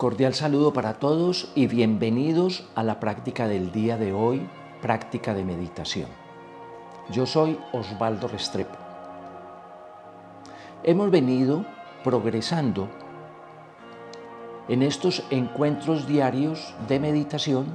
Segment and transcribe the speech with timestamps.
[0.00, 4.48] Cordial saludo para todos y bienvenidos a la práctica del día de hoy,
[4.80, 6.08] práctica de meditación.
[7.10, 8.78] Yo soy Osvaldo Restrepo.
[10.84, 11.66] Hemos venido
[12.02, 12.88] progresando
[14.68, 17.66] en estos encuentros diarios de meditación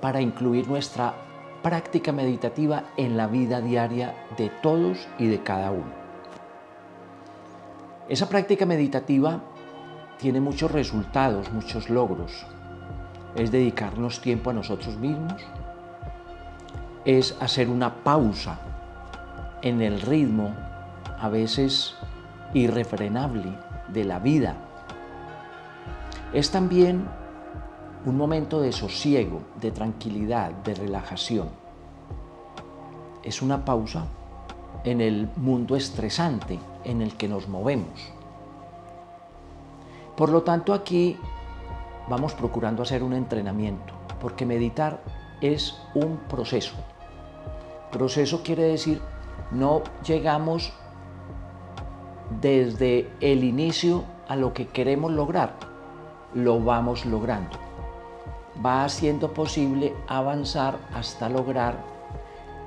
[0.00, 1.14] para incluir nuestra
[1.62, 5.92] práctica meditativa en la vida diaria de todos y de cada uno.
[8.08, 9.40] Esa práctica meditativa
[10.18, 12.44] tiene muchos resultados, muchos logros.
[13.34, 15.42] Es dedicarnos tiempo a nosotros mismos,
[17.04, 18.58] es hacer una pausa
[19.62, 20.54] en el ritmo
[21.20, 21.94] a veces
[22.54, 23.52] irrefrenable
[23.88, 24.56] de la vida.
[26.32, 27.06] Es también
[28.04, 31.48] un momento de sosiego, de tranquilidad, de relajación.
[33.22, 34.06] Es una pausa
[34.84, 38.17] en el mundo estresante en el que nos movemos.
[40.18, 41.16] Por lo tanto, aquí
[42.08, 45.00] vamos procurando hacer un entrenamiento, porque meditar
[45.40, 46.74] es un proceso.
[47.92, 49.00] Proceso quiere decir
[49.52, 50.72] no llegamos
[52.40, 55.54] desde el inicio a lo que queremos lograr,
[56.34, 57.56] lo vamos logrando.
[58.64, 61.76] Va siendo posible avanzar hasta lograr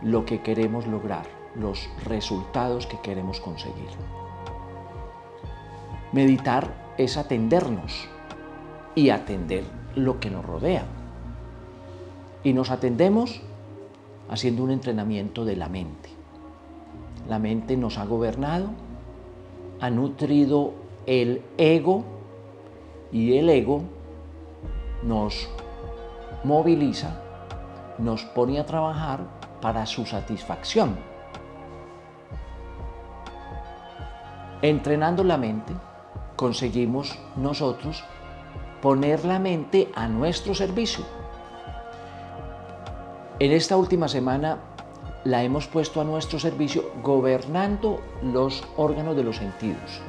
[0.02, 3.90] lo que queremos lograr, los resultados que queremos conseguir.
[6.14, 8.08] Meditar es atendernos
[8.96, 9.64] y atender
[9.96, 10.84] lo que nos rodea.
[12.44, 13.42] Y nos atendemos
[14.30, 16.10] haciendo un entrenamiento de la mente.
[17.28, 18.70] La mente nos ha gobernado,
[19.80, 20.74] ha nutrido
[21.06, 22.04] el ego
[23.12, 23.84] y el ego
[25.04, 25.50] nos
[26.44, 27.22] moviliza,
[27.98, 29.22] nos pone a trabajar
[29.62, 30.96] para su satisfacción.
[34.62, 35.74] Entrenando la mente,
[36.42, 38.04] conseguimos nosotros
[38.82, 41.06] poner la mente a nuestro servicio.
[43.38, 44.58] En esta última semana
[45.24, 50.02] la hemos puesto a nuestro servicio gobernando los órganos de los sentidos.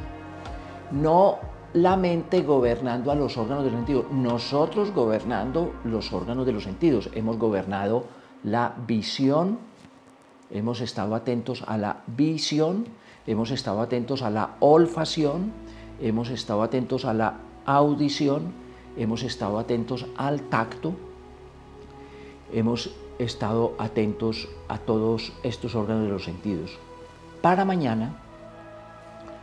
[0.91, 1.37] No
[1.75, 6.65] la mente gobernando a los órganos de los sentidos, nosotros gobernando los órganos de los
[6.65, 7.11] sentidos.
[7.13, 8.07] Hemos gobernado
[8.43, 9.59] la visión,
[10.51, 12.87] hemos estado atentos a la visión,
[13.27, 15.53] hemos estado atentos a la olfacción,
[16.03, 18.53] hemos estado atentos a la audición,
[18.97, 20.95] hemos estado atentos al tacto,
[22.53, 26.79] hemos estado atentos a todos estos órganos de los sentidos.
[27.41, 28.17] Para mañana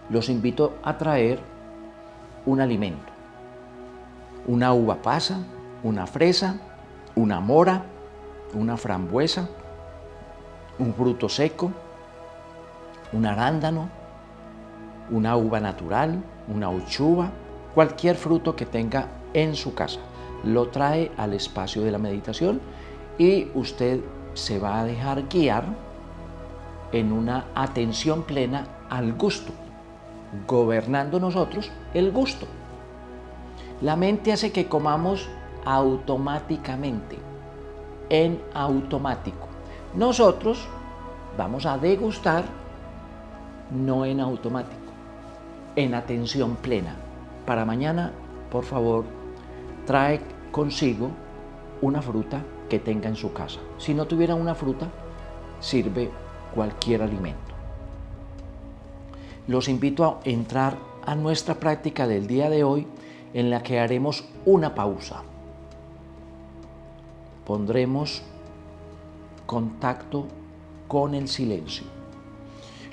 [0.10, 1.40] los invito a traer
[2.46, 3.12] un alimento,
[4.48, 5.40] una uva pasa,
[5.84, 6.60] una fresa,
[7.16, 7.84] una mora,
[8.54, 9.48] una frambuesa,
[10.78, 11.72] un fruto seco,
[13.14, 13.90] un arándano,
[15.12, 17.32] una uva natural, una uchuva,
[17.74, 20.00] cualquier fruto que tenga en su casa.
[20.44, 22.62] Lo trae al espacio de la meditación
[23.18, 24.00] y usted
[24.34, 25.66] se va a dejar guiar
[26.92, 29.52] en una atención plena al gusto,
[30.48, 32.48] gobernando nosotros el gusto.
[33.82, 35.30] La mente hace que comamos
[35.66, 37.18] automáticamente,
[38.10, 39.48] en automático.
[39.96, 40.68] Nosotros
[41.38, 42.44] vamos a degustar
[43.72, 44.79] no en automático
[45.80, 46.98] en atención plena.
[47.46, 48.12] Para mañana,
[48.52, 49.06] por favor,
[49.86, 50.20] trae
[50.52, 51.10] consigo
[51.82, 53.62] una fruta que tenga en su casa.
[53.78, 54.90] Si no tuviera una fruta,
[55.62, 56.10] sirve
[56.54, 57.40] cualquier alimento.
[59.48, 62.86] Los invito a entrar a nuestra práctica del día de hoy
[63.34, 65.24] en la que haremos una pausa.
[67.46, 68.22] Pondremos
[69.46, 70.28] contacto
[70.90, 71.86] con el silencio.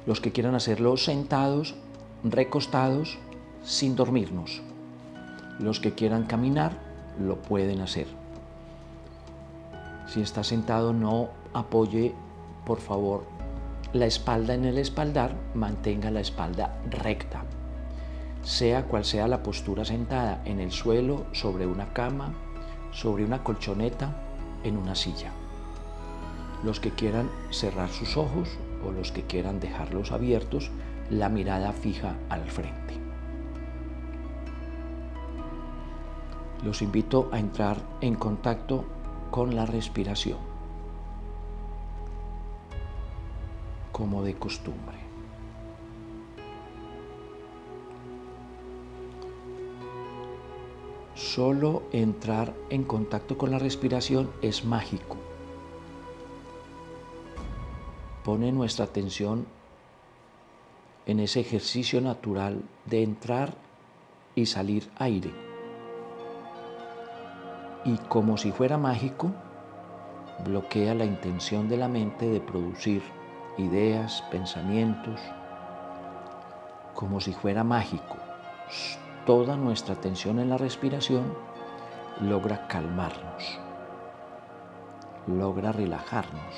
[0.07, 1.75] Los que quieran hacerlo sentados,
[2.25, 3.19] recostados
[3.62, 4.62] sin dormirnos.
[5.59, 6.72] Los que quieran caminar
[7.19, 8.06] lo pueden hacer.
[10.06, 12.15] Si está sentado no apoye,
[12.65, 13.25] por favor,
[13.93, 17.44] la espalda en el espaldar, mantenga la espalda recta.
[18.43, 22.35] Sea cual sea la postura sentada en el suelo, sobre una cama,
[22.93, 24.23] sobre una colchoneta,
[24.64, 25.32] en una silla.
[26.62, 28.49] Los que quieran cerrar sus ojos
[28.87, 30.70] o los que quieran dejarlos abiertos,
[31.11, 32.94] la mirada fija al frente.
[36.64, 38.85] Los invito a entrar en contacto
[39.31, 40.38] con la respiración,
[43.93, 44.97] como de costumbre.
[51.14, 55.17] Solo entrar en contacto con la respiración es mágico.
[58.25, 59.47] Pone nuestra atención
[61.06, 63.55] en ese ejercicio natural de entrar
[64.35, 65.47] y salir aire.
[67.87, 69.31] y como si fuera mágico,
[70.44, 73.00] bloquea la intención de la mente de producir
[73.58, 75.20] ideas, pensamientos,
[76.94, 78.17] como si fuera mágico.
[79.25, 81.32] Toda nuestra atención en la respiración
[82.20, 83.61] logra calmarnos,
[85.29, 86.55] logra relajarnos,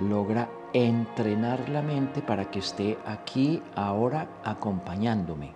[0.00, 5.52] logra entrenar la mente para que esté aquí, ahora, acompañándome.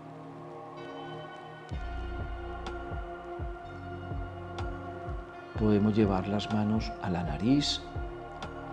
[5.59, 7.81] Podemos llevar las manos a la nariz,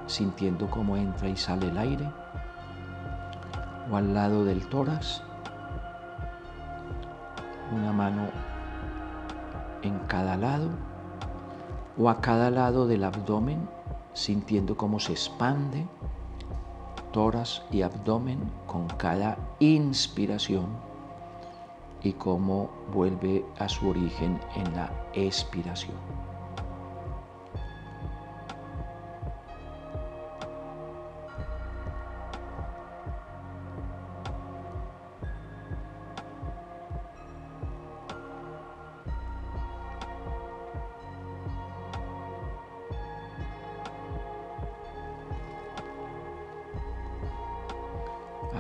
[0.08, 2.10] sintiendo cómo entra y sale el aire,
[3.92, 5.22] o al lado del tórax,
[7.72, 8.30] una mano
[9.84, 10.70] en cada lado,
[12.00, 13.70] o a cada lado del abdomen,
[14.14, 15.86] sintiendo cómo se expande
[17.12, 20.68] tórax y abdomen con cada inspiración
[22.04, 26.31] y cómo vuelve a su origen en la expiración.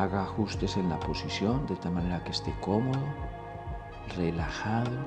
[0.01, 3.05] Haga ajustes en la posición de tal manera que esté cómodo,
[4.17, 4.97] relajado,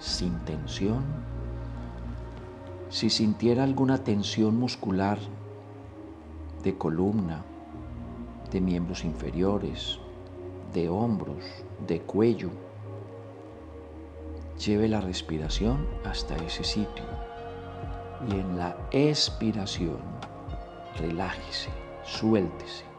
[0.00, 1.04] sin tensión.
[2.88, 5.20] Si sintiera alguna tensión muscular
[6.64, 7.44] de columna,
[8.50, 10.00] de miembros inferiores,
[10.74, 11.44] de hombros,
[11.86, 12.50] de cuello,
[14.58, 17.04] lleve la respiración hasta ese sitio
[18.28, 19.98] y en la expiración
[20.98, 21.70] relájese,
[22.02, 22.95] suéltese.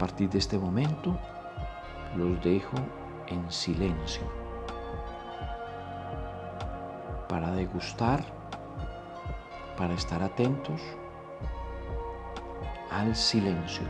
[0.00, 1.18] Partir de este momento
[2.16, 2.74] los dejo
[3.26, 4.22] en silencio
[7.28, 8.24] para degustar,
[9.76, 10.80] para estar atentos
[12.90, 13.86] al silencio.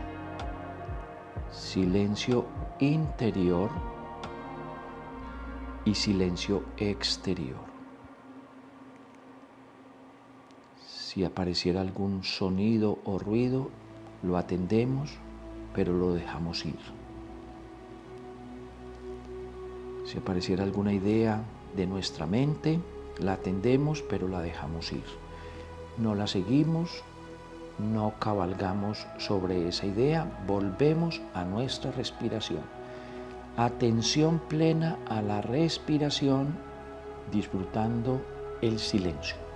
[1.49, 2.45] Silencio
[2.79, 3.69] interior
[5.85, 7.71] y silencio exterior.
[10.85, 13.69] Si apareciera algún sonido o ruido,
[14.23, 15.17] lo atendemos
[15.73, 16.79] pero lo dejamos ir.
[20.05, 21.43] Si apareciera alguna idea
[21.75, 22.79] de nuestra mente,
[23.19, 25.03] la atendemos, pero la dejamos ir.
[25.97, 27.03] No la seguimos,
[27.79, 32.61] no cabalgamos sobre esa idea, volvemos a nuestra respiración.
[33.57, 36.55] Atención plena a la respiración,
[37.31, 38.21] disfrutando
[38.61, 39.50] el silencio.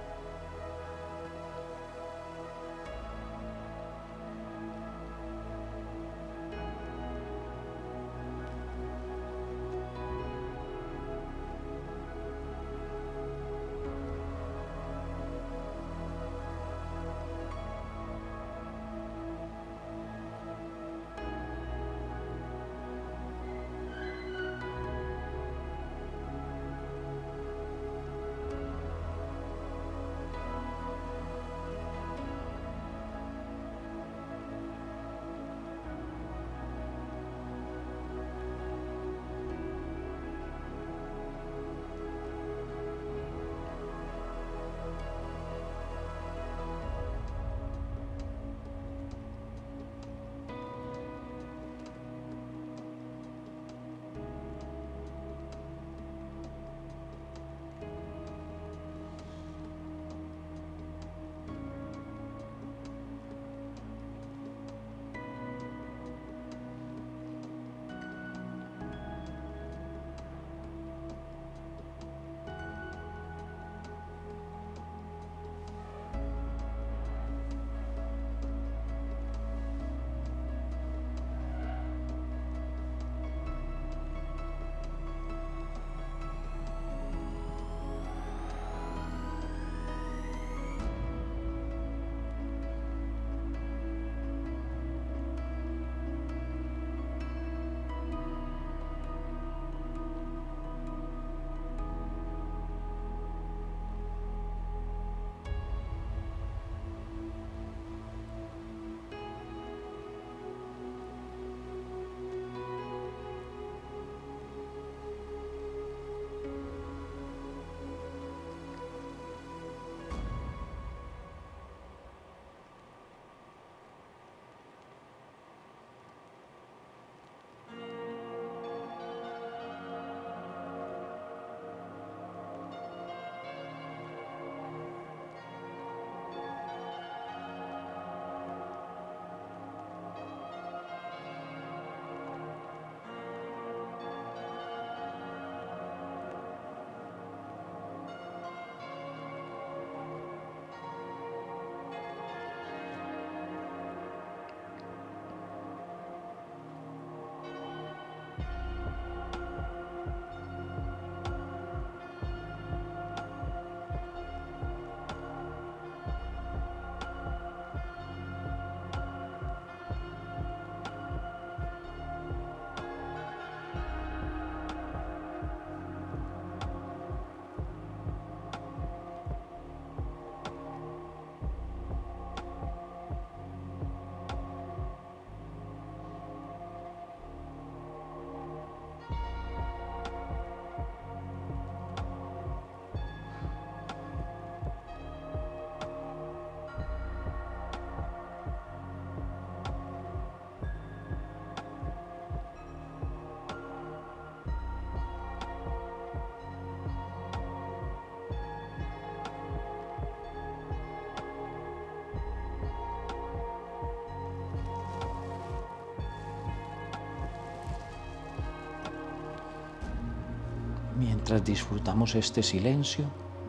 [221.27, 223.05] Mientras disfrutamos este silencio,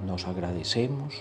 [0.07, 1.13] nos agradecemos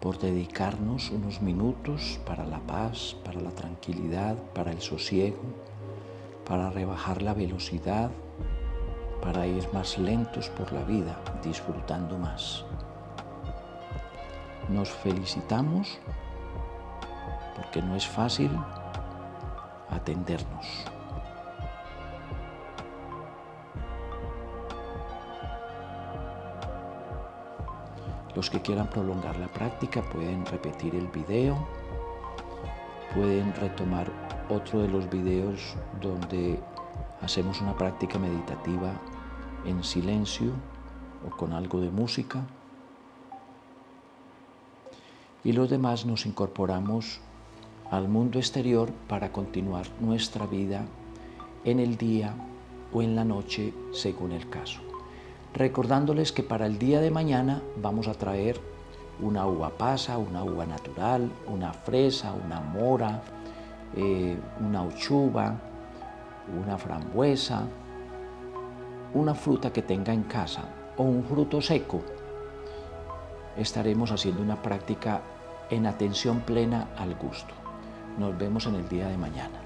[0.00, 5.42] por dedicarnos unos minutos para la paz, para la tranquilidad, para el sosiego,
[6.48, 8.12] para rebajar la velocidad,
[9.20, 12.64] para ir más lentos por la vida, disfrutando más.
[14.68, 15.98] Nos felicitamos
[17.56, 18.52] porque no es fácil
[19.90, 20.95] atendernos.
[28.36, 31.56] Los que quieran prolongar la práctica pueden repetir el video,
[33.14, 34.12] pueden retomar
[34.50, 36.60] otro de los videos donde
[37.22, 38.92] hacemos una práctica meditativa
[39.64, 40.52] en silencio
[41.26, 42.42] o con algo de música.
[45.42, 47.20] Y los demás nos incorporamos
[47.90, 50.84] al mundo exterior para continuar nuestra vida
[51.64, 52.34] en el día
[52.92, 54.85] o en la noche según el caso
[55.56, 58.60] recordándoles que para el día de mañana vamos a traer
[59.20, 63.22] una uva pasa, una uva natural, una fresa, una mora,
[63.96, 65.54] eh, una uchuva,
[66.60, 67.62] una frambuesa,
[69.14, 70.64] una fruta que tenga en casa
[70.98, 72.02] o un fruto seco.
[73.56, 75.22] Estaremos haciendo una práctica
[75.70, 77.54] en atención plena al gusto.
[78.18, 79.62] Nos vemos en el día de mañana.